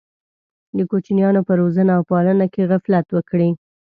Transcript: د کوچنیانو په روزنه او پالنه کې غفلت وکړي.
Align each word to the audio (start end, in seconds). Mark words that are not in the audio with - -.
د 0.77 0.79
کوچنیانو 0.91 1.41
په 1.47 1.53
روزنه 1.61 1.91
او 1.97 2.03
پالنه 2.11 2.45
کې 2.53 2.67
غفلت 2.71 3.07
وکړي. 3.11 3.49